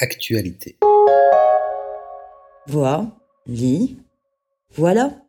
Actualité. 0.00 0.76
Vois, 2.66 3.16
lis, 3.46 3.96
voilà. 4.72 5.24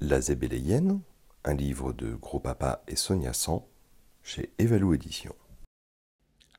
La 0.00 0.20
Zébéléienne, 0.20 1.00
un 1.44 1.54
livre 1.54 1.94
de 1.94 2.14
Gros 2.14 2.40
Papa 2.40 2.82
et 2.88 2.94
Sonia 2.94 3.32
San, 3.32 3.62
chez 4.22 4.52
Evalou 4.58 4.92
Édition. 4.92 5.34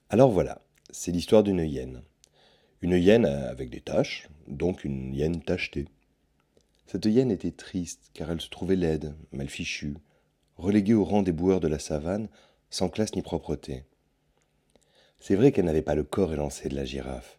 Alors 0.09 0.31
voilà, 0.31 0.63
c'est 0.89 1.11
l'histoire 1.11 1.43
d'une 1.43 1.59
hyène. 1.59 2.01
Une 2.81 2.93
hyène 2.93 3.25
avec 3.25 3.69
des 3.69 3.81
taches, 3.81 4.27
donc 4.47 4.83
une 4.83 5.13
hyène 5.13 5.43
tachetée. 5.43 5.85
Cette 6.87 7.05
hyène 7.05 7.29
était 7.29 7.51
triste 7.51 8.09
car 8.15 8.31
elle 8.31 8.41
se 8.41 8.49
trouvait 8.49 8.75
laide, 8.75 9.15
mal 9.31 9.47
fichue, 9.47 9.97
reléguée 10.55 10.95
au 10.95 11.03
rang 11.03 11.21
des 11.21 11.33
boueurs 11.33 11.59
de 11.59 11.67
la 11.67 11.77
savane, 11.77 12.29
sans 12.71 12.89
classe 12.89 13.13
ni 13.13 13.21
propreté. 13.21 13.85
C'est 15.19 15.35
vrai 15.35 15.51
qu'elle 15.51 15.65
n'avait 15.65 15.81
pas 15.81 15.95
le 15.95 16.03
corps 16.03 16.33
élancé 16.33 16.69
de 16.69 16.75
la 16.75 16.85
girafe. 16.85 17.37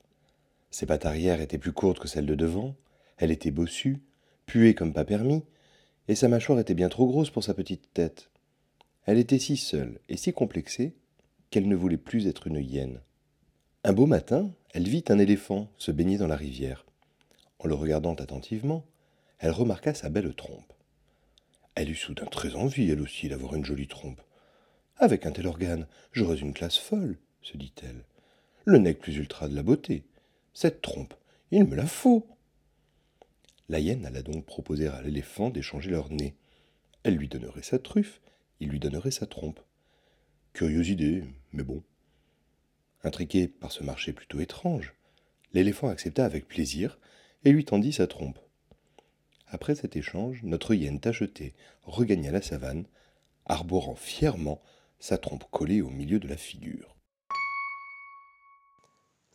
Ses 0.70 0.86
pattes 0.86 1.06
arrière 1.06 1.40
étaient 1.40 1.58
plus 1.58 1.72
courtes 1.72 1.98
que 1.98 2.08
celles 2.08 2.26
de 2.26 2.34
devant, 2.34 2.74
elle 3.16 3.30
était 3.30 3.50
bossue, 3.50 4.00
puée 4.46 4.74
comme 4.74 4.92
pas 4.92 5.04
permis, 5.04 5.44
et 6.08 6.14
sa 6.14 6.28
mâchoire 6.28 6.58
était 6.58 6.74
bien 6.74 6.88
trop 6.88 7.06
grosse 7.06 7.30
pour 7.30 7.44
sa 7.44 7.54
petite 7.54 7.92
tête. 7.92 8.30
Elle 9.06 9.18
était 9.18 9.38
si 9.38 9.56
seule 9.56 10.00
et 10.08 10.16
si 10.16 10.32
complexée 10.32 10.94
qu'elle 11.50 11.68
ne 11.68 11.76
voulait 11.76 11.96
plus 11.96 12.26
être 12.26 12.46
une 12.46 12.56
hyène. 12.56 13.00
Un 13.84 13.92
beau 13.92 14.06
matin, 14.06 14.50
elle 14.74 14.88
vit 14.88 15.04
un 15.08 15.18
éléphant 15.18 15.70
se 15.78 15.90
baigner 15.92 16.18
dans 16.18 16.26
la 16.26 16.36
rivière. 16.36 16.84
En 17.58 17.68
le 17.68 17.74
regardant 17.74 18.14
attentivement, 18.14 18.84
elle 19.38 19.50
remarqua 19.50 19.94
sa 19.94 20.08
belle 20.08 20.34
trompe. 20.34 20.72
Elle 21.74 21.90
eut 21.90 21.94
soudain 21.94 22.26
très 22.26 22.54
envie, 22.54 22.90
elle 22.90 23.00
aussi, 23.00 23.28
d'avoir 23.28 23.54
une 23.54 23.64
jolie 23.64 23.86
trompe. 23.86 24.20
Avec 24.96 25.26
un 25.26 25.30
tel 25.30 25.46
organe, 25.46 25.86
j'aurais 26.12 26.38
une 26.38 26.52
classe 26.52 26.76
folle, 26.76 27.18
se 27.48 27.56
dit-elle. 27.56 28.04
Le 28.64 28.78
nec 28.78 28.98
plus 28.98 29.16
ultra 29.16 29.48
de 29.48 29.54
la 29.54 29.62
beauté. 29.62 30.04
Cette 30.52 30.82
trompe, 30.82 31.14
il 31.50 31.64
me 31.64 31.74
la 31.74 31.86
faut. 31.86 32.26
La 33.70 33.80
hyène 33.80 34.04
alla 34.04 34.22
donc 34.22 34.44
proposer 34.44 34.88
à 34.88 35.00
l'éléphant 35.00 35.48
d'échanger 35.48 35.90
leur 35.90 36.10
nez. 36.10 36.34
Elle 37.04 37.16
lui 37.16 37.28
donnerait 37.28 37.62
sa 37.62 37.78
truffe, 37.78 38.20
il 38.60 38.68
lui 38.68 38.80
donnerait 38.80 39.10
sa 39.10 39.26
trompe. 39.26 39.60
Curieuse 40.52 40.90
idée, 40.90 41.24
mais 41.52 41.62
bon. 41.62 41.82
Intriqué 43.02 43.48
par 43.48 43.72
ce 43.72 43.82
marché 43.82 44.12
plutôt 44.12 44.40
étrange, 44.40 44.94
l'éléphant 45.54 45.88
accepta 45.88 46.24
avec 46.24 46.48
plaisir 46.48 46.98
et 47.44 47.52
lui 47.52 47.64
tendit 47.64 47.92
sa 47.92 48.06
trompe. 48.06 48.38
Après 49.46 49.74
cet 49.74 49.96
échange, 49.96 50.42
notre 50.42 50.74
hyène 50.74 51.00
tachetée 51.00 51.54
regagna 51.84 52.30
la 52.30 52.42
savane, 52.42 52.84
arborant 53.46 53.94
fièrement 53.94 54.60
sa 54.98 55.16
trompe 55.16 55.44
collée 55.50 55.80
au 55.80 55.88
milieu 55.88 56.18
de 56.18 56.28
la 56.28 56.36
figure. 56.36 56.98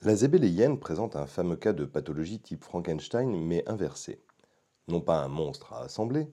La 0.06 0.18
zébéléienne 0.18 0.80
présente 0.80 1.16
un 1.16 1.28
fameux 1.28 1.56
cas 1.56 1.72
de 1.72 1.86
pathologie 1.86 2.42
type 2.42 2.66
Frankenstein, 2.66 3.38
mais 3.38 3.64
inversé. 3.70 4.22
Non 4.90 5.00
pas 5.00 5.24
un 5.24 5.30
monstre 5.30 5.72
à 5.72 5.84
assembler, 5.84 6.30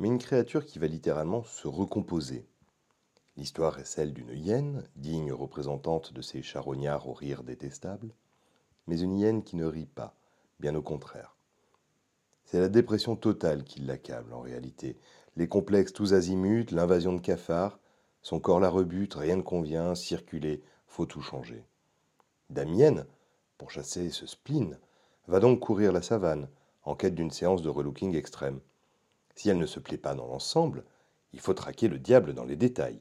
mais 0.00 0.08
une 0.08 0.18
créature 0.18 0.66
qui 0.66 0.80
va 0.80 0.88
littéralement 0.88 1.44
se 1.44 1.68
recomposer. 1.68 2.44
L'histoire 3.36 3.78
est 3.78 3.84
celle 3.84 4.12
d'une 4.12 4.36
hyène, 4.36 4.82
digne 4.96 5.32
représentante 5.32 6.12
de 6.12 6.20
ces 6.20 6.42
charognards 6.42 7.08
au 7.08 7.12
rire 7.12 7.44
détestable, 7.44 8.12
mais 8.88 8.98
une 8.98 9.16
hyène 9.16 9.44
qui 9.44 9.54
ne 9.54 9.66
rit 9.66 9.86
pas, 9.86 10.16
bien 10.58 10.74
au 10.74 10.82
contraire. 10.82 11.36
C'est 12.44 12.58
la 12.58 12.68
dépression 12.68 13.14
totale 13.14 13.62
qui 13.62 13.82
l'accable 13.82 14.34
en 14.34 14.40
réalité, 14.40 14.98
les 15.36 15.46
complexes 15.46 15.92
tous 15.92 16.12
azimuts, 16.12 16.72
l'invasion 16.72 17.12
de 17.12 17.20
cafards, 17.20 17.78
son 18.20 18.40
corps 18.40 18.58
la 18.58 18.68
rebute, 18.68 19.14
rien 19.14 19.36
ne 19.36 19.42
convient, 19.42 19.94
circuler, 19.94 20.60
faut 20.88 21.06
tout 21.06 21.22
changer. 21.22 21.64
Damienne, 22.52 23.06
pour 23.58 23.70
chasser 23.70 24.10
ce 24.10 24.26
spleen, 24.26 24.78
va 25.26 25.40
donc 25.40 25.60
courir 25.60 25.92
la 25.92 26.02
savane, 26.02 26.48
en 26.84 26.94
quête 26.94 27.14
d'une 27.14 27.30
séance 27.30 27.62
de 27.62 27.68
relooking 27.68 28.14
extrême. 28.16 28.60
Si 29.34 29.48
elle 29.48 29.58
ne 29.58 29.66
se 29.66 29.80
plaît 29.80 29.98
pas 29.98 30.14
dans 30.14 30.26
l'ensemble, 30.26 30.84
il 31.32 31.40
faut 31.40 31.54
traquer 31.54 31.88
le 31.88 31.98
diable 31.98 32.34
dans 32.34 32.44
les 32.44 32.56
détails. 32.56 33.00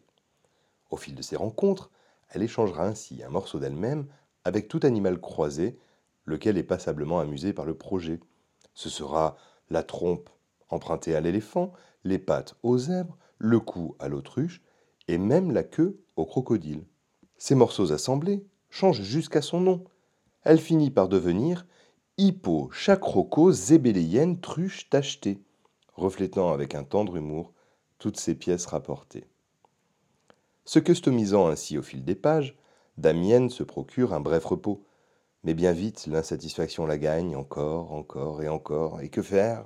Au 0.90 0.98
fil 0.98 1.16
de 1.16 1.22
ces 1.22 1.36
rencontres, 1.36 1.90
elle 2.30 2.44
échangera 2.44 2.86
ainsi 2.86 3.24
un 3.24 3.30
morceau 3.30 3.60
d'elle-même 3.60 4.08
avec 4.44 4.68
tout 4.68 4.80
animal 4.84 5.20
croisé, 5.20 5.78
lequel 6.26 6.58
est 6.58 6.64
passablement 6.64 7.20
amusé 7.20 7.54
par 7.54 7.66
le 7.66 7.76
projet. 7.76 8.20
Ce 8.74 8.90
sera 8.90 9.36
la 9.70 9.84
trompe 9.84 10.30
empruntée 10.70 11.16
à 11.16 11.22
l'éléphant, 11.22 11.74
les 12.04 12.20
pattes 12.20 12.56
au 12.64 12.78
zèbre, 12.78 13.18
le 13.38 13.60
cou 13.60 13.96
à 14.00 14.08
l'autruche, 14.08 14.62
et 15.08 15.18
même 15.18 15.52
la 15.52 15.64
queue 15.64 16.02
au 16.16 16.26
crocodile. 16.26 16.86
Ces 17.38 17.56
morceaux 17.56 17.92
assemblés 17.92 18.46
change 18.72 19.02
jusqu'à 19.04 19.44
son 19.44 19.60
nom. 19.60 19.84
Elle 20.44 20.60
finit 20.60 20.90
par 20.90 21.08
devenir 21.08 21.68
Hippo 22.18 22.70
chacroco 22.72 23.52
zébéléienne 23.52 24.40
truche 24.40 24.90
tachetée, 24.90 25.40
reflétant 25.94 26.52
avec 26.52 26.74
un 26.74 26.84
tendre 26.84 27.18
humour 27.18 27.54
toutes 28.00 28.20
ces 28.20 28.34
pièces 28.34 28.66
rapportées. 28.66 29.28
Se 30.66 30.80
customisant 30.80 31.48
ainsi 31.48 31.78
au 31.78 31.84
fil 31.84 32.04
des 32.04 32.16
pages, 32.16 32.56
Damienne 32.98 33.50
se 33.50 33.64
procure 33.64 34.14
un 34.14 34.20
bref 34.20 34.46
repos. 34.46 34.86
Mais 35.44 35.54
bien 35.54 35.74
vite, 35.74 36.08
l'insatisfaction 36.08 36.86
la 36.86 36.98
gagne 36.98 37.36
encore, 37.36 37.92
encore 37.94 38.44
et 38.44 38.48
encore. 38.50 39.02
Et 39.02 39.10
que 39.10 39.22
faire? 39.22 39.66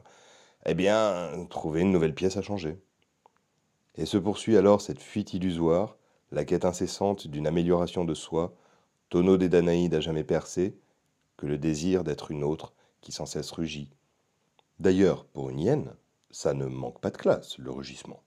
Eh 0.66 0.74
bien, 0.74 1.46
trouver 1.50 1.82
une 1.82 1.92
nouvelle 1.92 2.16
pièce 2.16 2.38
à 2.38 2.42
changer. 2.42 2.78
Et 3.96 4.06
se 4.06 4.18
poursuit 4.18 4.58
alors 4.58 4.82
cette 4.82 5.02
fuite 5.02 5.34
illusoire, 5.34 5.98
la 6.32 6.46
quête 6.46 6.66
incessante 6.66 7.28
d'une 7.28 7.48
amélioration 7.48 8.06
de 8.06 8.14
soi, 8.14 8.56
tonneau 9.10 9.38
des 9.38 9.50
Danaïdes 9.50 9.96
à 9.96 10.02
jamais 10.02 10.24
percé, 10.24 10.78
que 11.38 11.46
le 11.46 11.58
désir 11.58 12.04
d'être 12.04 12.32
une 12.32 12.44
autre 12.44 12.74
qui 13.02 13.12
sans 13.12 13.26
cesse 13.26 13.52
rugit. 13.52 13.90
D'ailleurs, 14.80 15.26
pour 15.26 15.50
une 15.50 15.60
hyène, 15.60 15.94
ça 16.32 16.54
ne 16.54 16.66
manque 16.66 17.00
pas 17.00 17.12
de 17.12 17.18
classe, 17.18 17.58
le 17.58 17.72
rugissement. 17.72 18.24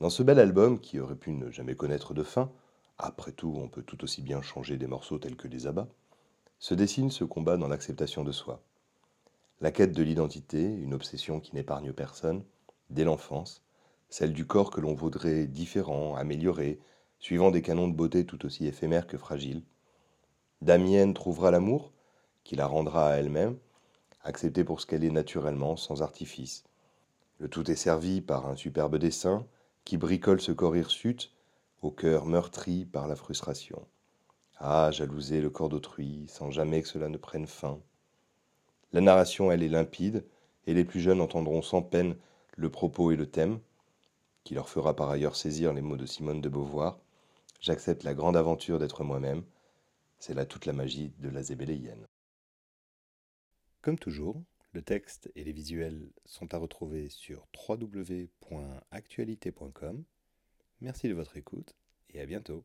Dans 0.00 0.10
ce 0.10 0.22
bel 0.22 0.38
album, 0.38 0.80
qui 0.80 0.98
aurait 0.98 1.16
pu 1.16 1.32
ne 1.32 1.50
jamais 1.50 1.76
connaître 1.76 2.14
de 2.14 2.22
fin, 2.22 2.50
après 2.98 3.32
tout, 3.32 3.54
on 3.56 3.68
peut 3.68 3.82
tout 3.82 4.02
aussi 4.04 4.22
bien 4.22 4.42
changer 4.42 4.76
des 4.76 4.86
morceaux 4.86 5.18
tels 5.18 5.36
que 5.36 5.48
des 5.48 5.66
abats, 5.66 5.88
se 6.58 6.74
dessine 6.74 7.10
ce 7.10 7.24
combat 7.24 7.56
dans 7.56 7.68
l'acceptation 7.68 8.22
de 8.22 8.32
soi. 8.32 8.62
La 9.60 9.72
quête 9.72 9.92
de 9.92 10.02
l'identité, 10.02 10.62
une 10.62 10.94
obsession 10.94 11.40
qui 11.40 11.54
n'épargne 11.54 11.92
personne, 11.92 12.44
dès 12.90 13.04
l'enfance, 13.04 13.62
celle 14.08 14.32
du 14.32 14.46
corps 14.46 14.70
que 14.70 14.80
l'on 14.80 14.94
vaudrait 14.94 15.46
différent, 15.46 16.14
amélioré, 16.16 16.78
suivant 17.22 17.52
des 17.52 17.62
canons 17.62 17.86
de 17.86 17.94
beauté 17.94 18.26
tout 18.26 18.44
aussi 18.44 18.66
éphémères 18.66 19.06
que 19.06 19.16
fragiles. 19.16 19.62
Damienne 20.60 21.14
trouvera 21.14 21.52
l'amour, 21.52 21.92
qui 22.42 22.56
la 22.56 22.66
rendra 22.66 23.10
à 23.10 23.14
elle-même, 23.14 23.56
acceptée 24.24 24.64
pour 24.64 24.80
ce 24.80 24.86
qu'elle 24.86 25.04
est 25.04 25.10
naturellement, 25.10 25.76
sans 25.76 26.02
artifice. 26.02 26.64
Le 27.38 27.48
tout 27.48 27.70
est 27.70 27.76
servi 27.76 28.22
par 28.22 28.48
un 28.48 28.56
superbe 28.56 28.96
dessin 28.96 29.46
qui 29.84 29.98
bricole 29.98 30.40
ce 30.40 30.50
corps 30.50 30.76
hirsute, 30.76 31.32
au 31.80 31.92
cœur 31.92 32.26
meurtri 32.26 32.86
par 32.86 33.06
la 33.06 33.14
frustration. 33.14 33.86
Ah, 34.58 34.90
jalouser 34.90 35.40
le 35.40 35.50
corps 35.50 35.68
d'autrui, 35.68 36.26
sans 36.28 36.50
jamais 36.50 36.82
que 36.82 36.88
cela 36.88 37.08
ne 37.08 37.18
prenne 37.18 37.46
fin. 37.46 37.78
La 38.92 39.00
narration, 39.00 39.52
elle, 39.52 39.62
est 39.62 39.68
limpide, 39.68 40.24
et 40.66 40.74
les 40.74 40.84
plus 40.84 41.00
jeunes 41.00 41.20
entendront 41.20 41.62
sans 41.62 41.82
peine 41.82 42.16
le 42.56 42.68
propos 42.68 43.12
et 43.12 43.16
le 43.16 43.26
thème, 43.26 43.60
qui 44.42 44.54
leur 44.54 44.68
fera 44.68 44.96
par 44.96 45.08
ailleurs 45.08 45.36
saisir 45.36 45.72
les 45.72 45.82
mots 45.82 45.96
de 45.96 46.06
Simone 46.06 46.40
de 46.40 46.48
Beauvoir, 46.48 46.98
J'accepte 47.62 48.02
la 48.02 48.12
grande 48.12 48.36
aventure 48.36 48.78
d'être 48.80 49.04
moi-même. 49.04 49.44
C'est 50.18 50.34
là 50.34 50.44
toute 50.44 50.66
la 50.66 50.72
magie 50.72 51.14
de 51.20 51.28
la 51.28 51.44
zébéléienne. 51.44 52.08
Comme 53.82 54.00
toujours, 54.00 54.42
le 54.72 54.82
texte 54.82 55.30
et 55.36 55.44
les 55.44 55.52
visuels 55.52 56.10
sont 56.24 56.52
à 56.54 56.58
retrouver 56.58 57.08
sur 57.08 57.46
www.actualité.com. 57.68 60.04
Merci 60.80 61.08
de 61.08 61.14
votre 61.14 61.36
écoute 61.36 61.76
et 62.10 62.20
à 62.20 62.26
bientôt. 62.26 62.64